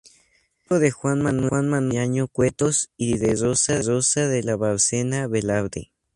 [0.65, 5.91] Hijo de Juan Manuel de Riaño Cuetos y de Rosa de la Bárcena Velarde.